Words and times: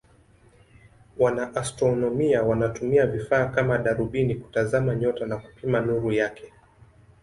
Wanaastronomia 1.19 2.43
wanatumia 2.43 3.07
vifaa 3.07 3.45
kama 3.45 3.77
darubini 3.77 4.35
kutazama 4.35 4.95
nyota 4.95 5.25
na 5.25 5.37
kupima 5.37 5.81
nuru 5.81 6.11
yake. 6.11 6.53